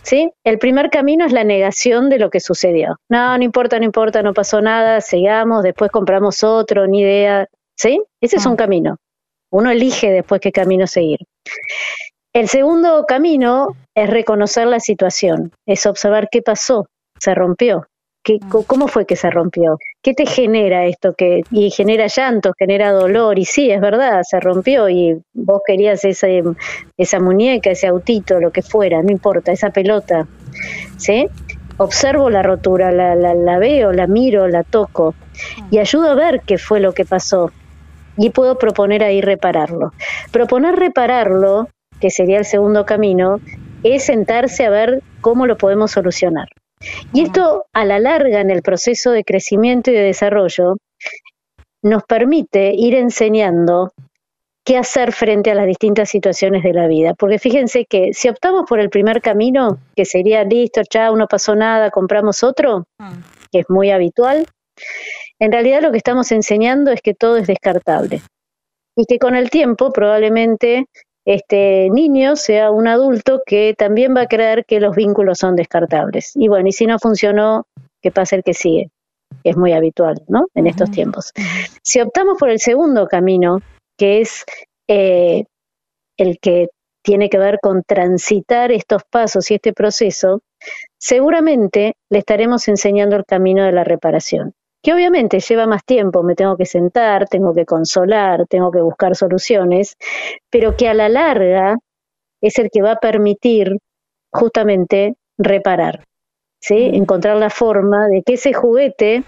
¿Sí? 0.04 0.32
El 0.44 0.58
primer 0.58 0.90
camino 0.90 1.28
es 1.28 1.32
la 1.32 1.44
negación 1.44 2.10
de 2.10 2.18
lo 2.18 2.32
que 2.32 2.40
sucedió. 2.40 2.98
No, 3.08 3.38
no 3.38 3.44
importa, 3.44 3.78
no 3.78 3.86
importa, 3.86 4.24
no 4.24 4.34
pasó 4.34 4.60
nada, 4.60 5.00
sigamos, 5.00 5.62
después 5.62 5.92
compramos 5.92 6.44
otro, 6.44 6.88
ni 6.88 7.02
idea. 7.02 7.48
¿Sí? 7.78 8.02
Ese 8.20 8.38
es 8.38 8.46
un 8.48 8.54
ah. 8.54 8.58
camino. 8.58 8.98
Uno 9.52 9.70
elige 9.70 10.10
después 10.12 10.42
qué 10.42 10.52
camino 10.52 10.88
seguir. 10.88 11.20
El 12.34 12.48
segundo 12.48 13.06
camino 13.06 13.76
es 13.94 14.10
reconocer 14.10 14.68
la 14.68 14.80
situación, 14.80 15.52
es 15.66 15.86
observar 15.86 16.30
qué 16.32 16.42
pasó, 16.42 16.88
se 17.20 17.36
rompió, 17.36 17.88
Mm. 18.28 18.50
¿Cómo 18.68 18.88
fue 18.88 19.06
que 19.06 19.16
se 19.16 19.30
rompió? 19.32 19.80
¿Qué 20.02 20.14
te 20.14 20.26
genera 20.26 20.86
esto? 20.86 21.14
Que, 21.14 21.42
y 21.50 21.72
genera 21.72 22.08
llanto, 22.08 22.54
genera 22.58 22.92
dolor, 22.92 23.40
y 23.40 23.46
sí, 23.46 23.72
es 23.72 23.82
verdad, 23.82 24.22
se 24.24 24.40
rompió 24.40 24.90
y 24.90 25.20
vos 25.34 25.62
querías 25.66 26.06
ese, 26.06 26.44
esa 26.98 27.20
muñeca, 27.20 27.72
ese 27.72 27.88
autito, 27.88 28.40
lo 28.40 28.52
que 28.52 28.62
fuera, 28.62 29.02
no 29.02 29.12
importa, 29.12 29.52
esa 29.52 29.72
pelota. 29.72 30.28
¿Sí? 30.98 31.28
Observo 31.78 32.30
la 32.30 32.44
rotura, 32.44 32.92
la, 32.92 33.16
la, 33.16 33.34
la 33.34 33.58
veo, 33.58 33.92
la 33.92 34.06
miro, 34.06 34.48
la 34.48 34.64
toco 34.64 35.16
y 35.72 35.80
ayudo 35.80 36.12
a 36.12 36.16
ver 36.16 36.42
qué 36.46 36.60
fue 36.60 36.80
lo 36.80 36.94
que 36.94 37.06
pasó 37.06 37.52
y 38.22 38.30
puedo 38.30 38.58
proponer 38.58 39.04
ahí 39.04 39.22
repararlo. 39.22 39.94
Proponer 40.32 40.76
repararlo, 40.76 41.70
que 42.00 42.12
sería 42.12 42.38
el 42.38 42.46
segundo 42.46 42.86
camino, 42.86 43.40
es 43.84 44.06
sentarse 44.06 44.66
a 44.66 44.70
ver 44.70 45.02
cómo 45.22 45.48
lo 45.48 45.58
podemos 45.58 45.92
solucionar. 45.92 46.48
Y 47.14 47.22
esto 47.22 47.66
a 47.74 47.86
la 47.86 48.00
larga 48.00 48.42
en 48.42 48.52
el 48.52 48.62
proceso 48.62 49.12
de 49.12 49.24
crecimiento 49.24 49.92
y 49.92 49.96
de 49.96 50.04
desarrollo 50.04 50.78
nos 51.84 52.04
permite 52.04 52.74
ir 52.76 52.96
enseñando 52.96 53.92
qué 54.64 54.78
hacer 54.78 55.12
frente 55.12 55.50
a 55.50 55.56
las 55.56 55.66
distintas 55.66 56.10
situaciones 56.10 56.64
de 56.64 56.74
la 56.74 56.88
vida. 56.88 57.16
Porque 57.16 57.40
fíjense 57.40 57.86
que 57.86 58.14
si 58.14 58.30
optamos 58.30 58.66
por 58.70 58.80
el 58.80 58.90
primer 58.90 59.22
camino, 59.22 59.80
que 59.96 60.06
sería 60.06 60.44
listo, 60.44 60.82
chao, 60.84 61.16
no 61.16 61.28
pasó 61.28 61.56
nada, 61.56 61.90
compramos 61.90 62.44
otro, 62.44 62.86
mm. 63.00 63.14
que 63.52 63.60
es 63.60 63.66
muy 63.70 63.90
habitual, 63.90 64.46
en 65.42 65.52
realidad 65.52 65.82
lo 65.82 65.92
que 65.92 65.98
estamos 65.98 66.32
enseñando 66.32 66.92
es 66.92 67.02
que 67.02 67.16
todo 67.16 67.38
es 67.38 67.48
descartable. 67.48 68.22
Y 68.96 69.06
que 69.06 69.18
con 69.18 69.36
el 69.36 69.50
tiempo 69.50 69.92
probablemente 69.92 70.86
este 71.26 71.90
niño 71.90 72.36
sea 72.36 72.70
un 72.70 72.88
adulto 72.88 73.42
que 73.44 73.74
también 73.76 74.16
va 74.16 74.22
a 74.22 74.28
creer 74.28 74.66
que 74.66 74.80
los 74.80 74.96
vínculos 74.96 75.40
son 75.40 75.56
descartables. 75.56 76.34
Y 76.36 76.48
bueno, 76.48 76.68
y 76.68 76.72
si 76.72 76.86
no 76.86 77.00
funcionó, 77.00 77.66
que 78.04 78.12
pasa 78.12 78.36
el 78.36 78.44
que 78.44 78.54
sigue, 78.54 78.92
es 79.44 79.58
muy 79.58 79.74
habitual, 79.74 80.22
¿no? 80.28 80.46
En 80.54 80.68
estos 80.68 80.92
tiempos. 80.92 81.32
Si 81.84 82.00
optamos 82.00 82.38
por 82.38 82.50
el 82.50 82.60
segundo 82.60 83.08
camino, 83.08 83.62
que 83.98 84.22
es 84.22 84.46
eh, 84.88 85.46
el 86.18 86.38
que 86.40 86.68
tiene 87.04 87.30
que 87.30 87.40
ver 87.40 87.58
con 87.60 87.82
transitar 87.82 88.72
estos 88.72 89.02
pasos 89.10 89.50
y 89.50 89.56
este 89.56 89.74
proceso, 89.74 90.42
seguramente 91.00 91.96
le 92.12 92.20
estaremos 92.20 92.68
enseñando 92.68 93.16
el 93.16 93.26
camino 93.26 93.66
de 93.66 93.72
la 93.72 93.84
reparación, 93.84 94.54
que 94.82 94.94
obviamente 94.94 95.40
lleva 95.40 95.68
más 95.68 95.84
tiempo, 95.86 96.24
me 96.24 96.36
tengo 96.36 96.58
que 96.58 96.66
sentar, 96.66 97.28
tengo 97.28 97.54
que 97.54 97.66
consolar, 97.66 98.48
tengo 98.48 98.72
que 98.72 98.82
buscar 98.82 99.16
soluciones, 99.16 99.96
pero 100.50 100.76
que 100.76 100.88
a 100.88 100.94
la 100.94 101.10
larga 101.10 101.78
es 102.42 102.58
el 102.58 102.70
que 102.72 102.82
va 102.82 102.94
a 102.94 103.00
permitir 103.00 103.78
justamente 104.32 105.16
reparar, 105.38 106.06
¿sí? 106.60 106.92
encontrar 106.94 107.38
la 107.38 107.50
forma 107.50 108.08
de 108.08 108.24
que 108.24 108.34
ese 108.34 108.54
juguete 108.54 109.24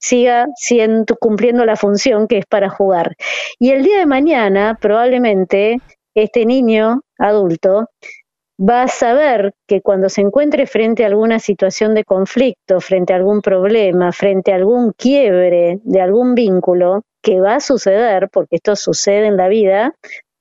siga 0.00 0.46
siendo, 0.56 1.16
cumpliendo 1.16 1.64
la 1.64 1.76
función 1.76 2.26
que 2.26 2.38
es 2.38 2.46
para 2.46 2.68
jugar. 2.68 3.16
Y 3.58 3.70
el 3.70 3.82
día 3.82 3.98
de 3.98 4.06
mañana, 4.06 4.76
probablemente, 4.80 5.78
este 6.14 6.44
niño 6.46 7.00
adulto 7.18 7.88
va 8.58 8.82
a 8.82 8.88
saber 8.88 9.54
que 9.66 9.80
cuando 9.80 10.08
se 10.08 10.20
encuentre 10.20 10.66
frente 10.66 11.04
a 11.04 11.08
alguna 11.08 11.38
situación 11.38 11.94
de 11.94 12.04
conflicto, 12.04 12.80
frente 12.80 13.12
a 13.12 13.16
algún 13.16 13.40
problema, 13.40 14.12
frente 14.12 14.52
a 14.52 14.56
algún 14.56 14.92
quiebre 14.92 15.80
de 15.82 16.00
algún 16.00 16.34
vínculo, 16.34 17.02
que 17.22 17.40
va 17.40 17.56
a 17.56 17.60
suceder, 17.60 18.28
porque 18.30 18.56
esto 18.56 18.76
sucede 18.76 19.26
en 19.26 19.36
la 19.36 19.48
vida, 19.48 19.94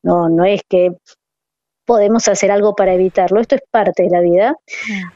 no, 0.04 0.30
no 0.30 0.46
es 0.46 0.62
que 0.68 0.92
podemos 1.86 2.28
hacer 2.28 2.52
algo 2.52 2.76
para 2.76 2.94
evitarlo, 2.94 3.40
esto 3.40 3.56
es 3.56 3.62
parte 3.70 4.04
de 4.04 4.10
la 4.10 4.22
vida, 4.22 4.56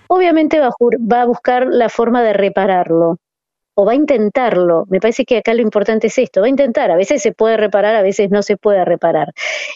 obviamente 0.08 0.60
va 0.60 0.72
va 0.80 1.22
a 1.22 1.26
buscar 1.26 1.68
la 1.68 1.90
forma 1.90 2.24
de 2.24 2.34
repararlo 2.34 3.18
o 3.80 3.86
va 3.86 3.92
a 3.92 3.96
intentarlo. 3.96 4.86
Me 4.90 5.00
parece 5.00 5.24
que 5.24 5.38
acá 5.38 5.54
lo 5.54 5.62
importante 5.62 6.08
es 6.08 6.18
esto, 6.18 6.42
va 6.42 6.48
a 6.48 6.50
intentar. 6.50 6.90
A 6.90 6.96
veces 6.96 7.22
se 7.22 7.32
puede 7.32 7.58
reparar, 7.58 7.96
a 7.96 8.02
veces 8.02 8.32
no 8.32 8.42
se 8.42 8.58
puede 8.58 8.84
reparar. 8.84 9.34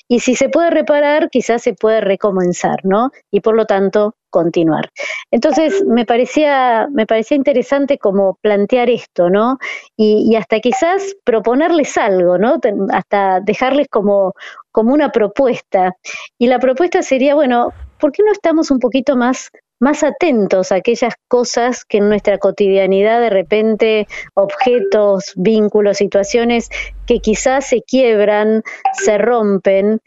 Y 0.07 0.21
si 0.21 0.35
se 0.35 0.49
puede 0.49 0.71
reparar, 0.71 1.29
quizás 1.29 1.61
se 1.61 1.75
puede 1.75 2.01
recomenzar, 2.01 2.77
¿no? 2.83 3.11
Y 3.29 3.41
por 3.41 3.55
lo 3.55 3.65
tanto, 3.65 4.15
continuar. 4.31 4.89
Entonces, 5.29 5.83
me 5.85 6.05
parecía, 6.05 6.87
me 6.91 7.05
parecía 7.05 7.37
interesante 7.37 7.99
como 7.99 8.39
plantear 8.41 8.89
esto, 8.89 9.29
¿no? 9.29 9.59
Y, 9.95 10.27
y 10.31 10.35
hasta 10.35 10.59
quizás 10.61 11.15
proponerles 11.23 11.95
algo, 11.95 12.39
¿no? 12.39 12.59
Hasta 12.91 13.39
dejarles 13.41 13.87
como, 13.87 14.33
como 14.71 14.95
una 14.95 15.11
propuesta. 15.11 15.95
Y 16.39 16.47
la 16.47 16.57
propuesta 16.57 17.03
sería, 17.03 17.35
bueno, 17.35 17.71
¿por 17.99 18.11
qué 18.11 18.23
no 18.23 18.31
estamos 18.31 18.71
un 18.71 18.79
poquito 18.79 19.15
más 19.15 19.51
más 19.81 20.03
atentos 20.03 20.71
a 20.71 20.75
aquellas 20.75 21.15
cosas 21.27 21.83
que 21.83 21.97
en 21.97 22.07
nuestra 22.07 22.37
cotidianidad 22.37 23.19
de 23.19 23.31
repente, 23.31 24.07
objetos, 24.35 25.33
vínculos, 25.35 25.97
situaciones 25.97 26.69
que 27.07 27.19
quizás 27.19 27.67
se 27.67 27.81
quiebran, 27.81 28.61
se 28.93 29.17
rompen 29.17 29.99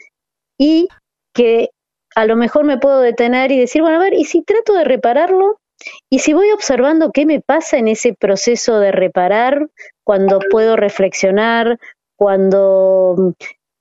y 0.57 0.88
que 1.35 1.71
a 2.14 2.25
lo 2.25 2.37
mejor 2.37 2.64
me 2.64 2.78
puedo 2.78 3.00
detener 3.00 3.50
y 3.50 3.59
decir, 3.59 3.83
bueno, 3.83 3.97
a 3.97 4.02
ver, 4.02 4.14
¿y 4.14 4.25
si 4.25 4.43
trato 4.43 4.75
de 4.75 4.85
repararlo? 4.85 5.59
Y 6.09 6.21
si 6.21 6.33
voy 6.33 6.52
observando 6.52 7.11
qué 7.12 7.26
me 7.26 7.40
pasa 7.40 7.76
en 7.76 7.88
ese 7.88 8.14
proceso 8.14 8.78
de 8.78 8.93
reparar, 8.93 9.69
cuando 10.04 10.38
puedo 10.52 10.76
reflexionar, 10.76 11.81
cuando 12.16 13.35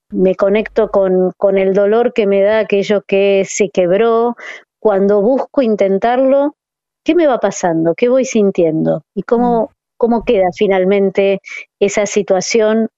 me 0.09 0.33
conecto 0.33 0.89
con, 0.89 1.31
con 1.38 1.59
el 1.59 1.75
dolor 1.75 2.13
que 2.13 2.25
me 2.25 2.41
da 2.41 2.59
aquello 2.59 3.03
que 3.05 3.45
se 3.47 3.69
quebró, 3.69 4.35
cuando 4.83 5.21
busco 5.21 5.61
intentarlo, 5.61 6.57
¿qué 7.05 7.15
me 7.15 7.25
va 7.25 7.37
pasando? 7.37 7.93
¿Qué 7.95 8.09
voy 8.09 8.25
sintiendo? 8.25 9.03
¿Y 9.15 9.23
cómo, 9.23 9.63
mm. 9.63 9.67
cómo 9.95 10.25
queda 10.25 10.49
finalmente 10.53 11.39
esa 11.79 12.05
situación 12.05 12.89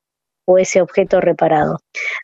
o 0.48 0.58
ese 0.58 0.82
objeto 0.82 1.22
reparado? 1.22 1.78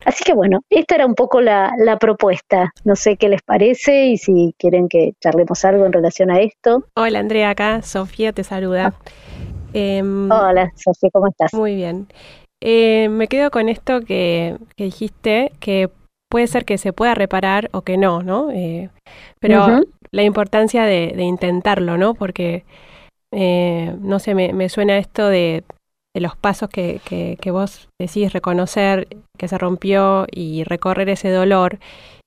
Así 0.03 0.23
que 0.23 0.33
bueno, 0.33 0.61
esta 0.71 0.95
era 0.95 1.05
un 1.05 1.13
poco 1.13 1.41
la, 1.41 1.71
propuesta. 1.99 2.73
No 2.85 2.95
sé 2.95 3.17
qué 3.17 3.29
les 3.29 3.43
parece 3.43 4.07
y 4.07 4.17
si 4.17 4.55
quieren 4.57 4.89
que 4.89 5.13
charlemos 5.21 5.63
algo 5.63 5.85
en 5.85 5.93
relación 5.93 6.31
a 6.31 6.39
esto. 6.39 6.85
Hola 6.95 7.19
Andrea, 7.19 7.51
acá 7.51 7.83
Sofía 7.83 8.33
te 8.33 8.43
saluda. 8.43 8.95
Ah. 8.95 9.11
Em, 9.73 10.31
Hola 10.31 10.71
Sofía, 10.75 11.11
¿cómo 11.13 11.27
estás? 11.27 11.53
Muy 11.53 11.75
bien. 11.75 12.07
Eh, 12.61 13.09
me 13.09 13.27
quedo 13.27 13.51
con 13.51 13.69
esto 13.69 14.01
que, 14.01 14.57
que 14.75 14.85
dijiste, 14.85 15.51
que 15.59 15.91
puede 16.31 16.47
ser 16.47 16.63
que 16.63 16.77
se 16.77 16.93
pueda 16.93 17.13
reparar 17.13 17.69
o 17.73 17.81
que 17.81 17.97
no, 17.97 18.23
¿no? 18.23 18.51
Eh, 18.51 18.89
pero 19.39 19.81
la 20.11 20.23
importancia 20.23 20.85
de, 20.85 21.13
intentarlo, 21.19 21.97
¿no? 21.97 22.13
Porque, 22.15 22.63
eh, 23.33 23.93
no 23.99 24.17
sé, 24.19 24.33
me, 24.33 24.69
suena 24.69 24.97
esto 24.97 25.27
de, 25.27 25.63
los 26.15 26.37
pasos 26.37 26.69
que, 26.69 27.01
que, 27.05 27.51
vos 27.51 27.89
decís 27.99 28.31
reconocer 28.31 29.07
que 29.37 29.49
se 29.49 29.57
rompió 29.57 30.25
y 30.31 30.63
recorrer 30.63 31.09
ese 31.09 31.29
dolor. 31.29 31.79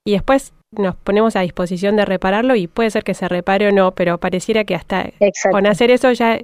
Y 0.07 0.11
después 0.11 0.53
nos 0.77 0.95
ponemos 0.95 1.35
a 1.35 1.41
disposición 1.41 1.95
de 1.95 2.05
repararlo 2.05 2.55
y 2.55 2.67
puede 2.67 2.91
ser 2.91 3.03
que 3.03 3.15
se 3.15 3.27
repare 3.27 3.67
o 3.67 3.71
no, 3.71 3.91
pero 3.93 4.19
pareciera 4.19 4.65
que 4.65 4.75
hasta 4.75 5.09
con 5.49 5.65
hacer 5.65 5.89
eso 5.89 6.11
ya 6.11 6.39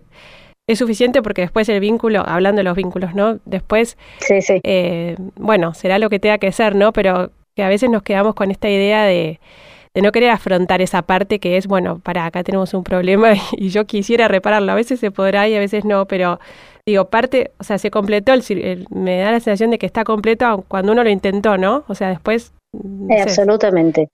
es 0.67 0.79
suficiente 0.79 1.21
porque 1.21 1.41
después 1.41 1.69
el 1.69 1.79
vínculo, 1.79 2.23
hablando 2.25 2.59
de 2.59 2.63
los 2.63 2.75
vínculos, 2.75 3.13
¿no? 3.13 3.39
Después, 3.45 3.97
sí, 4.19 4.41
sí. 4.41 4.61
Eh, 4.63 5.15
bueno, 5.35 5.75
será 5.75 5.99
lo 5.99 6.09
que 6.09 6.19
tenga 6.19 6.39
que 6.39 6.51
ser, 6.51 6.75
¿no? 6.75 6.91
Pero 6.93 7.31
que 7.55 7.63
a 7.63 7.69
veces 7.69 7.89
nos 7.89 8.03
quedamos 8.03 8.35
con 8.35 8.51
esta 8.51 8.69
idea 8.69 9.03
de, 9.03 9.39
de 9.93 10.01
no 10.01 10.11
querer 10.11 10.29
afrontar 10.29 10.81
esa 10.81 11.01
parte 11.01 11.39
que 11.39 11.57
es, 11.57 11.67
bueno, 11.67 11.99
para 11.99 12.25
acá 12.25 12.43
tenemos 12.43 12.73
un 12.73 12.83
problema 12.83 13.33
y 13.53 13.69
yo 13.69 13.85
quisiera 13.85 14.27
repararlo. 14.27 14.71
A 14.71 14.75
veces 14.75 14.99
se 14.99 15.11
podrá 15.11 15.47
y 15.47 15.55
a 15.55 15.59
veces 15.59 15.85
no, 15.85 16.05
pero 16.05 16.39
digo, 16.85 17.05
parte, 17.09 17.51
o 17.59 17.63
sea, 17.63 17.77
se 17.77 17.91
completó, 17.91 18.33
el, 18.33 18.87
me 18.89 19.19
da 19.19 19.31
la 19.31 19.39
sensación 19.39 19.71
de 19.71 19.77
que 19.77 19.85
está 19.85 20.03
completo 20.03 20.65
cuando 20.67 20.91
uno 20.91 21.03
lo 21.03 21.09
intentó, 21.09 21.57
¿no? 21.57 21.83
O 21.87 21.95
sea, 21.95 22.09
después... 22.09 22.53
Absolutamente. 23.21 24.09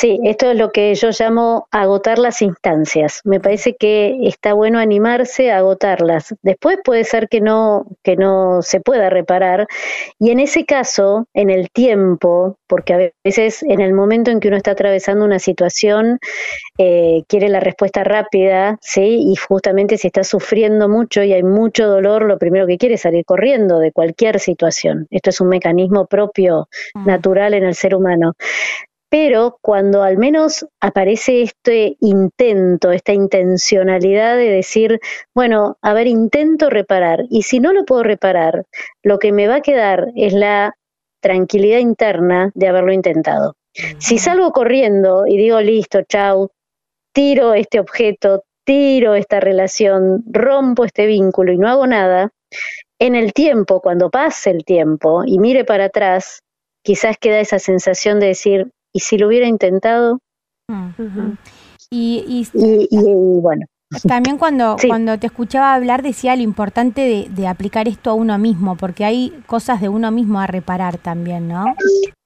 Sí, 0.00 0.20
esto 0.22 0.52
es 0.52 0.56
lo 0.56 0.70
que 0.70 0.94
yo 0.94 1.08
llamo 1.10 1.66
agotar 1.72 2.20
las 2.20 2.40
instancias. 2.40 3.20
Me 3.24 3.40
parece 3.40 3.74
que 3.74 4.16
está 4.28 4.52
bueno 4.52 4.78
animarse 4.78 5.50
a 5.50 5.58
agotarlas. 5.58 6.36
Después 6.40 6.78
puede 6.84 7.02
ser 7.02 7.28
que 7.28 7.40
no, 7.40 7.84
que 8.04 8.14
no 8.14 8.62
se 8.62 8.80
pueda 8.80 9.10
reparar. 9.10 9.66
Y 10.20 10.30
en 10.30 10.38
ese 10.38 10.64
caso, 10.64 11.26
en 11.34 11.50
el 11.50 11.68
tiempo, 11.70 12.58
porque 12.68 12.94
a 12.94 13.10
veces 13.24 13.64
en 13.64 13.80
el 13.80 13.92
momento 13.92 14.30
en 14.30 14.38
que 14.38 14.46
uno 14.46 14.56
está 14.56 14.70
atravesando 14.70 15.24
una 15.24 15.40
situación, 15.40 16.20
eh, 16.78 17.24
quiere 17.26 17.48
la 17.48 17.58
respuesta 17.58 18.04
rápida, 18.04 18.78
¿sí? 18.80 19.32
Y 19.32 19.34
justamente 19.34 19.98
si 19.98 20.06
está 20.06 20.22
sufriendo 20.22 20.88
mucho 20.88 21.24
y 21.24 21.32
hay 21.32 21.42
mucho 21.42 21.88
dolor, 21.88 22.24
lo 22.24 22.38
primero 22.38 22.68
que 22.68 22.78
quiere 22.78 22.94
es 22.94 23.00
salir 23.00 23.24
corriendo 23.24 23.80
de 23.80 23.90
cualquier 23.90 24.38
situación. 24.38 25.08
Esto 25.10 25.30
es 25.30 25.40
un 25.40 25.48
mecanismo 25.48 26.06
propio, 26.06 26.68
mm. 26.94 27.04
natural 27.04 27.54
en 27.54 27.64
el 27.64 27.74
ser 27.74 27.96
humano 27.96 28.34
pero 29.10 29.58
cuando 29.62 30.02
al 30.02 30.18
menos 30.18 30.66
aparece 30.80 31.42
este 31.42 31.96
intento, 32.00 32.92
esta 32.92 33.12
intencionalidad 33.12 34.36
de 34.36 34.50
decir, 34.50 35.00
bueno, 35.34 35.78
a 35.82 35.94
ver, 35.94 36.06
intento 36.06 36.68
reparar, 36.68 37.24
y 37.30 37.42
si 37.42 37.60
no 37.60 37.72
lo 37.72 37.84
puedo 37.84 38.02
reparar, 38.02 38.66
lo 39.02 39.18
que 39.18 39.32
me 39.32 39.48
va 39.48 39.56
a 39.56 39.60
quedar 39.62 40.08
es 40.14 40.32
la 40.32 40.74
tranquilidad 41.20 41.78
interna 41.78 42.50
de 42.54 42.68
haberlo 42.68 42.92
intentado. 42.92 43.56
Si 43.98 44.18
salgo 44.18 44.52
corriendo 44.52 45.26
y 45.26 45.36
digo, 45.36 45.60
listo, 45.60 46.02
chau, 46.02 46.50
tiro 47.12 47.54
este 47.54 47.80
objeto, 47.80 48.44
tiro 48.64 49.14
esta 49.14 49.40
relación, 49.40 50.24
rompo 50.30 50.84
este 50.84 51.06
vínculo 51.06 51.52
y 51.52 51.58
no 51.58 51.68
hago 51.68 51.86
nada, 51.86 52.30
en 52.98 53.14
el 53.14 53.32
tiempo, 53.32 53.80
cuando 53.80 54.10
pase 54.10 54.50
el 54.50 54.64
tiempo 54.64 55.22
y 55.24 55.38
mire 55.38 55.64
para 55.64 55.84
atrás, 55.84 56.42
quizás 56.82 57.16
queda 57.18 57.40
esa 57.40 57.58
sensación 57.58 58.18
de 58.20 58.28
decir, 58.28 58.72
y 58.98 59.00
si 59.00 59.16
lo 59.16 59.28
hubiera 59.28 59.46
intentado. 59.46 60.18
y, 61.88 62.48
bueno. 63.40 63.64
También 64.06 64.36
cuando, 64.36 64.76
cuando 64.86 65.18
te 65.18 65.28
escuchaba 65.28 65.72
hablar 65.72 66.02
decía 66.02 66.36
lo 66.36 66.42
importante 66.42 67.28
de, 67.30 67.46
aplicar 67.46 67.86
esto 67.88 68.10
a 68.10 68.14
uno 68.14 68.36
mismo, 68.36 68.76
porque 68.76 69.04
hay 69.04 69.32
cosas 69.46 69.80
de 69.80 69.88
uno 69.88 70.10
mismo 70.10 70.40
a 70.40 70.48
reparar 70.48 70.98
también, 70.98 71.46
¿no? 71.48 71.64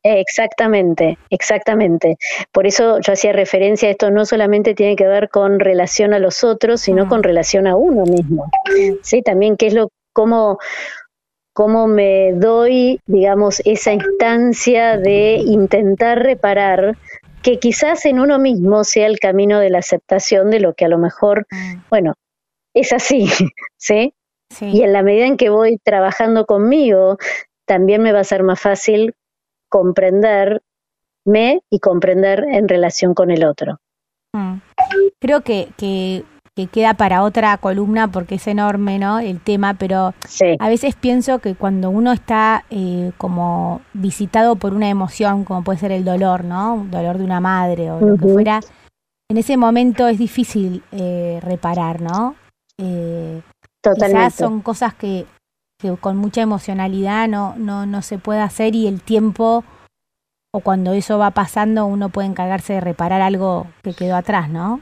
Exactamente, 0.02 1.18
exactamente. 1.30 2.16
Por 2.50 2.66
eso 2.66 2.98
yo 3.00 3.12
hacía 3.12 3.32
referencia 3.32 3.88
a 3.88 3.92
esto, 3.92 4.10
no 4.10 4.24
solamente 4.24 4.74
tiene 4.74 4.96
que 4.96 5.06
ver 5.06 5.28
con 5.28 5.60
relación 5.60 6.14
a 6.14 6.18
los 6.18 6.42
otros, 6.42 6.80
sino 6.80 7.04
mm. 7.04 7.08
con 7.08 7.22
relación 7.22 7.66
a 7.68 7.76
uno 7.76 8.04
mismo. 8.06 8.50
Sí, 9.02 9.22
también 9.22 9.56
qué 9.56 9.68
es 9.68 9.74
lo, 9.74 9.90
cómo, 10.12 10.58
cómo 11.52 11.86
me 11.86 12.32
doy, 12.32 13.00
digamos, 13.06 13.60
esa 13.64 13.92
instancia 13.92 14.96
de 14.96 15.36
intentar 15.36 16.22
reparar 16.22 16.96
que 17.42 17.58
quizás 17.58 18.06
en 18.06 18.20
uno 18.20 18.38
mismo 18.38 18.84
sea 18.84 19.06
el 19.06 19.18
camino 19.18 19.58
de 19.58 19.70
la 19.70 19.78
aceptación 19.78 20.50
de 20.50 20.60
lo 20.60 20.74
que 20.74 20.84
a 20.84 20.88
lo 20.88 20.98
mejor, 20.98 21.46
mm. 21.50 21.82
bueno, 21.90 22.14
es 22.74 22.92
así, 22.92 23.28
¿sí? 23.76 24.14
Y 24.60 24.82
en 24.82 24.92
la 24.92 25.02
medida 25.02 25.26
en 25.26 25.38
que 25.38 25.48
voy 25.48 25.78
trabajando 25.82 26.44
conmigo, 26.44 27.16
también 27.64 28.02
me 28.02 28.12
va 28.12 28.20
a 28.20 28.24
ser 28.24 28.42
más 28.42 28.60
fácil 28.60 29.14
comprenderme 29.70 30.60
y 31.70 31.78
comprender 31.80 32.44
en 32.44 32.68
relación 32.68 33.14
con 33.14 33.30
el 33.30 33.46
otro. 33.46 33.80
Mm. 34.34 34.58
Creo 35.18 35.40
que, 35.40 35.68
que 35.78 36.24
que 36.54 36.66
queda 36.66 36.94
para 36.94 37.22
otra 37.22 37.56
columna 37.56 38.08
porque 38.08 38.34
es 38.34 38.46
enorme, 38.46 38.98
¿no? 38.98 39.20
El 39.20 39.40
tema, 39.40 39.74
pero 39.74 40.14
a 40.58 40.68
veces 40.68 40.94
pienso 40.94 41.38
que 41.38 41.54
cuando 41.54 41.88
uno 41.88 42.12
está 42.12 42.64
eh, 42.68 43.12
como 43.16 43.80
visitado 43.94 44.56
por 44.56 44.74
una 44.74 44.90
emoción, 44.90 45.44
como 45.44 45.64
puede 45.64 45.78
ser 45.78 45.92
el 45.92 46.04
dolor, 46.04 46.44
¿no? 46.44 46.74
Un 46.74 46.90
dolor 46.90 47.16
de 47.18 47.24
una 47.24 47.40
madre 47.40 47.90
o 47.90 48.00
lo 48.00 48.16
que 48.16 48.28
fuera, 48.28 48.60
en 49.30 49.38
ese 49.38 49.56
momento 49.56 50.06
es 50.08 50.18
difícil 50.18 50.82
eh, 50.92 51.40
reparar, 51.42 52.02
¿no? 52.02 52.34
Eh, 52.78 53.40
Totalmente. 53.80 54.26
Quizás 54.26 54.34
son 54.34 54.60
cosas 54.60 54.94
que, 54.94 55.24
que, 55.78 55.96
con 55.96 56.18
mucha 56.18 56.42
emocionalidad 56.42 57.28
no, 57.28 57.54
no, 57.56 57.86
no 57.86 58.02
se 58.02 58.18
puede 58.18 58.40
hacer 58.40 58.74
y 58.74 58.86
el 58.86 59.00
tiempo 59.00 59.64
o 60.54 60.60
cuando 60.60 60.92
eso 60.92 61.18
va 61.18 61.30
pasando 61.30 61.86
uno 61.86 62.10
puede 62.10 62.28
encargarse 62.28 62.74
de 62.74 62.80
reparar 62.82 63.22
algo 63.22 63.66
que 63.82 63.94
quedó 63.94 64.16
atrás, 64.16 64.50
¿no? 64.50 64.80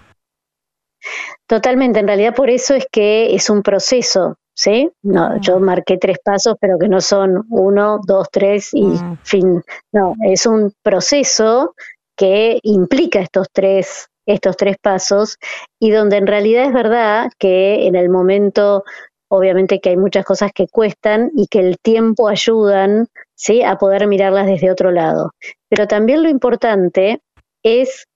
Totalmente, 1.46 2.00
en 2.00 2.06
realidad 2.06 2.34
por 2.34 2.50
eso 2.50 2.74
es 2.74 2.86
que 2.90 3.34
es 3.34 3.50
un 3.50 3.62
proceso, 3.62 4.36
¿sí? 4.54 4.90
No, 5.02 5.40
yo 5.40 5.58
marqué 5.58 5.98
tres 5.98 6.18
pasos, 6.22 6.56
pero 6.60 6.78
que 6.78 6.88
no 6.88 7.00
son 7.00 7.44
uno, 7.50 8.00
dos, 8.06 8.28
tres 8.30 8.70
y 8.72 8.84
mm. 8.84 9.18
fin. 9.22 9.62
No, 9.92 10.14
es 10.24 10.46
un 10.46 10.72
proceso 10.82 11.74
que 12.16 12.60
implica 12.62 13.20
estos 13.20 13.48
tres, 13.52 14.08
estos 14.26 14.56
tres 14.56 14.76
pasos 14.80 15.38
y 15.80 15.90
donde 15.90 16.18
en 16.18 16.26
realidad 16.26 16.66
es 16.66 16.72
verdad 16.72 17.30
que 17.38 17.86
en 17.86 17.96
el 17.96 18.10
momento, 18.10 18.84
obviamente 19.28 19.80
que 19.80 19.90
hay 19.90 19.96
muchas 19.96 20.24
cosas 20.24 20.52
que 20.54 20.68
cuestan 20.68 21.30
y 21.34 21.46
que 21.46 21.60
el 21.60 21.78
tiempo 21.78 22.28
ayudan, 22.28 23.08
¿sí? 23.34 23.62
A 23.62 23.76
poder 23.76 24.06
mirarlas 24.06 24.46
desde 24.46 24.70
otro 24.70 24.90
lado. 24.90 25.32
Pero 25.68 25.86
también 25.86 26.22
lo 26.22 26.28
importante 26.28 27.22
es 27.62 28.06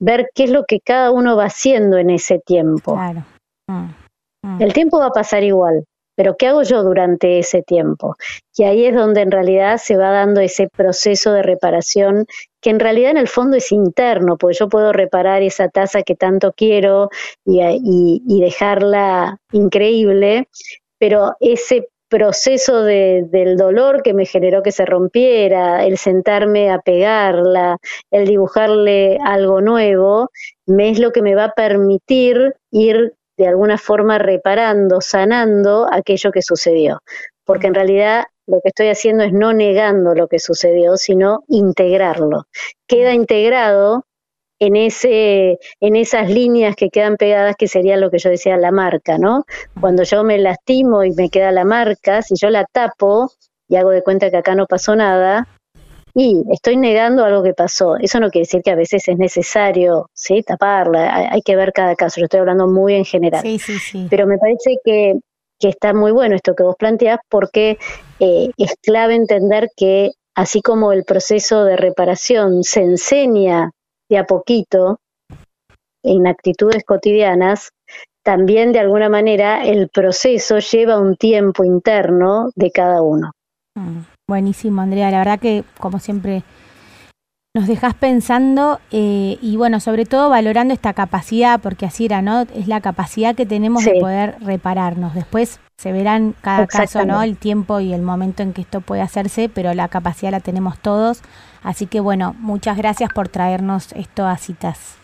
ver 0.00 0.30
qué 0.34 0.44
es 0.44 0.50
lo 0.50 0.64
que 0.64 0.80
cada 0.80 1.10
uno 1.10 1.36
va 1.36 1.46
haciendo 1.46 1.98
en 1.98 2.10
ese 2.10 2.38
tiempo. 2.38 2.94
Claro. 2.94 3.24
Mm, 3.68 3.88
mm. 4.42 4.62
El 4.62 4.72
tiempo 4.72 4.98
va 4.98 5.06
a 5.06 5.10
pasar 5.10 5.42
igual, 5.42 5.84
pero 6.16 6.36
¿qué 6.36 6.48
hago 6.48 6.62
yo 6.62 6.82
durante 6.82 7.38
ese 7.38 7.62
tiempo? 7.62 8.16
Y 8.56 8.64
ahí 8.64 8.86
es 8.86 8.94
donde 8.94 9.22
en 9.22 9.30
realidad 9.30 9.78
se 9.78 9.96
va 9.96 10.10
dando 10.10 10.40
ese 10.40 10.68
proceso 10.68 11.32
de 11.32 11.42
reparación 11.42 12.26
que 12.60 12.70
en 12.70 12.80
realidad 12.80 13.10
en 13.10 13.18
el 13.18 13.28
fondo 13.28 13.56
es 13.56 13.72
interno, 13.72 14.36
porque 14.36 14.56
yo 14.58 14.68
puedo 14.68 14.92
reparar 14.92 15.42
esa 15.42 15.68
taza 15.68 16.02
que 16.02 16.14
tanto 16.14 16.52
quiero 16.52 17.10
y, 17.44 18.22
y 18.26 18.40
dejarla 18.40 19.38
increíble, 19.52 20.48
pero 20.98 21.34
ese 21.40 21.88
proceso 22.14 22.84
de, 22.84 23.26
del 23.28 23.56
dolor 23.56 24.04
que 24.04 24.14
me 24.14 24.24
generó 24.24 24.62
que 24.62 24.70
se 24.70 24.86
rompiera, 24.86 25.84
el 25.84 25.98
sentarme 25.98 26.70
a 26.70 26.78
pegarla, 26.78 27.78
el 28.12 28.28
dibujarle 28.28 29.18
algo 29.24 29.60
nuevo, 29.60 30.30
me 30.64 30.90
es 30.90 31.00
lo 31.00 31.10
que 31.10 31.22
me 31.22 31.34
va 31.34 31.46
a 31.46 31.54
permitir 31.54 32.54
ir 32.70 33.14
de 33.36 33.48
alguna 33.48 33.78
forma 33.78 34.18
reparando, 34.18 35.00
sanando 35.00 35.88
aquello 35.90 36.30
que 36.30 36.42
sucedió. 36.42 37.00
Porque 37.44 37.66
en 37.66 37.74
realidad 37.74 38.26
lo 38.46 38.60
que 38.62 38.68
estoy 38.68 38.90
haciendo 38.90 39.24
es 39.24 39.32
no 39.32 39.52
negando 39.52 40.14
lo 40.14 40.28
que 40.28 40.38
sucedió, 40.38 40.96
sino 40.96 41.42
integrarlo. 41.48 42.44
Queda 42.86 43.12
integrado 43.12 44.04
en, 44.66 44.76
ese, 44.76 45.58
en 45.80 45.96
esas 45.96 46.30
líneas 46.30 46.76
que 46.76 46.90
quedan 46.90 47.16
pegadas, 47.16 47.56
que 47.56 47.68
sería 47.68 47.96
lo 47.96 48.10
que 48.10 48.18
yo 48.18 48.30
decía, 48.30 48.56
la 48.56 48.72
marca, 48.72 49.18
¿no? 49.18 49.44
Cuando 49.80 50.02
yo 50.04 50.24
me 50.24 50.38
lastimo 50.38 51.04
y 51.04 51.12
me 51.12 51.28
queda 51.28 51.52
la 51.52 51.64
marca, 51.64 52.22
si 52.22 52.34
yo 52.36 52.50
la 52.50 52.64
tapo 52.64 53.30
y 53.68 53.76
hago 53.76 53.90
de 53.90 54.02
cuenta 54.02 54.30
que 54.30 54.36
acá 54.36 54.54
no 54.54 54.66
pasó 54.66 54.94
nada, 54.96 55.48
y 56.14 56.44
estoy 56.52 56.76
negando 56.76 57.24
algo 57.24 57.42
que 57.42 57.54
pasó. 57.54 57.96
Eso 57.96 58.20
no 58.20 58.30
quiere 58.30 58.44
decir 58.44 58.62
que 58.62 58.70
a 58.70 58.76
veces 58.76 59.08
es 59.08 59.18
necesario 59.18 60.08
¿sí? 60.14 60.42
taparla, 60.42 61.30
hay, 61.32 61.42
que 61.42 61.56
ver 61.56 61.72
cada 61.72 61.96
caso. 61.96 62.20
Yo 62.20 62.26
estoy 62.26 62.40
hablando 62.40 62.68
muy 62.68 62.94
en 62.94 63.04
general. 63.04 63.42
Sí, 63.42 63.58
sí, 63.58 63.78
sí. 63.78 64.06
Pero 64.08 64.26
me 64.26 64.38
parece 64.38 64.76
que, 64.84 65.14
que, 65.58 65.68
está 65.68 65.92
muy 65.92 66.12
bueno 66.12 66.36
esto 66.36 66.54
que 66.54 66.62
vos 66.62 66.76
planteás 66.78 67.18
porque 67.28 67.78
eh, 68.20 68.50
es 68.56 68.74
clave 68.80 69.16
entender 69.16 69.70
que 69.76 70.12
así 70.36 70.62
como 70.62 70.92
el 70.92 71.02
proceso 71.04 71.64
de 71.64 71.76
reparación 71.76 72.62
se 72.62 72.82
enseña 72.82 73.72
de 74.14 74.18
a 74.18 74.24
poquito, 74.26 75.00
en 76.04 76.26
actitudes 76.26 76.84
cotidianas, 76.84 77.70
también 78.22 78.72
de 78.72 78.78
alguna 78.78 79.08
manera 79.08 79.64
el 79.64 79.88
proceso 79.88 80.58
lleva 80.58 81.00
un 81.00 81.16
tiempo 81.16 81.64
interno 81.64 82.50
de 82.54 82.70
cada 82.70 83.02
uno. 83.02 83.32
Mm, 83.74 84.02
buenísimo, 84.28 84.82
Andrea. 84.82 85.10
La 85.10 85.18
verdad 85.18 85.40
que, 85.40 85.64
como 85.78 85.98
siempre, 85.98 86.44
nos 87.56 87.66
dejas 87.66 87.94
pensando 87.94 88.80
eh, 88.92 89.36
y, 89.42 89.56
bueno, 89.56 89.80
sobre 89.80 90.06
todo 90.06 90.30
valorando 90.30 90.72
esta 90.72 90.92
capacidad, 90.92 91.60
porque 91.60 91.86
así 91.86 92.06
era, 92.06 92.22
¿no? 92.22 92.42
Es 92.54 92.68
la 92.68 92.80
capacidad 92.80 93.34
que 93.34 93.46
tenemos 93.46 93.84
de 93.84 93.98
poder 94.00 94.36
repararnos. 94.40 95.14
Después 95.14 95.58
se 95.76 95.92
verán 95.92 96.34
cada 96.40 96.66
caso, 96.66 97.04
¿no? 97.04 97.22
El 97.22 97.36
tiempo 97.36 97.80
y 97.80 97.92
el 97.92 98.02
momento 98.02 98.42
en 98.42 98.52
que 98.52 98.62
esto 98.62 98.80
puede 98.80 99.02
hacerse, 99.02 99.48
pero 99.48 99.74
la 99.74 99.88
capacidad 99.88 100.30
la 100.30 100.40
tenemos 100.40 100.78
todos. 100.78 101.20
Así 101.64 101.86
que 101.86 101.98
bueno, 101.98 102.36
muchas 102.38 102.76
gracias 102.76 103.10
por 103.12 103.28
traernos 103.28 103.92
esto 103.92 104.26
a 104.26 104.36
citas. 104.36 104.98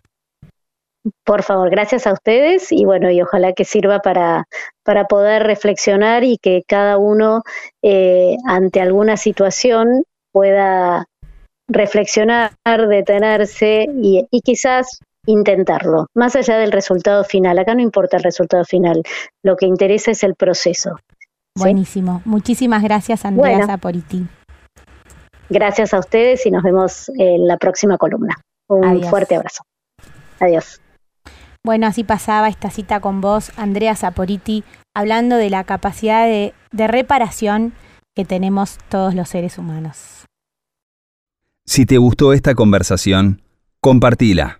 Por 1.24 1.42
favor, 1.42 1.70
gracias 1.70 2.06
a 2.06 2.12
ustedes 2.12 2.70
y 2.70 2.84
bueno, 2.84 3.10
y 3.10 3.22
ojalá 3.22 3.54
que 3.54 3.64
sirva 3.64 4.00
para, 4.00 4.44
para 4.84 5.06
poder 5.06 5.44
reflexionar 5.44 6.24
y 6.24 6.36
que 6.36 6.62
cada 6.68 6.98
uno 6.98 7.42
eh, 7.82 8.36
ante 8.46 8.82
alguna 8.82 9.16
situación 9.16 10.04
pueda 10.30 11.06
reflexionar, 11.68 12.52
detenerse 12.64 13.86
y, 13.94 14.26
y 14.30 14.40
quizás 14.42 15.00
intentarlo, 15.26 16.06
más 16.14 16.36
allá 16.36 16.58
del 16.58 16.72
resultado 16.72 17.24
final. 17.24 17.58
Acá 17.58 17.74
no 17.74 17.80
importa 17.80 18.18
el 18.18 18.22
resultado 18.22 18.64
final, 18.64 19.02
lo 19.42 19.56
que 19.56 19.66
interesa 19.66 20.10
es 20.10 20.22
el 20.22 20.34
proceso. 20.34 20.98
Buenísimo. 21.56 22.22
Muchísimas 22.24 22.82
gracias, 22.82 23.24
Andrea 23.24 23.66
Zaporiti. 23.66 24.26
Gracias 25.50 25.92
a 25.92 25.98
ustedes 25.98 26.46
y 26.46 26.50
nos 26.50 26.62
vemos 26.62 27.10
en 27.18 27.46
la 27.46 27.58
próxima 27.58 27.98
columna. 27.98 28.36
Un 28.68 29.02
fuerte 29.02 29.34
abrazo. 29.34 29.64
Adiós. 30.38 30.80
Bueno, 31.64 31.88
así 31.88 32.04
pasaba 32.04 32.48
esta 32.48 32.70
cita 32.70 33.00
con 33.00 33.20
vos, 33.20 33.52
Andrea 33.56 33.94
Zaporiti, 33.96 34.64
hablando 34.94 35.36
de 35.36 35.50
la 35.50 35.64
capacidad 35.64 36.24
de, 36.24 36.54
de 36.70 36.86
reparación 36.86 37.74
que 38.14 38.24
tenemos 38.24 38.78
todos 38.88 39.14
los 39.14 39.28
seres 39.28 39.58
humanos. 39.58 40.24
Si 41.66 41.84
te 41.84 41.98
gustó 41.98 42.32
esta 42.32 42.54
conversación, 42.54 43.42
compartila 43.80 44.59